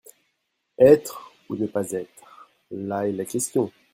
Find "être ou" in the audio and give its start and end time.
0.79-1.55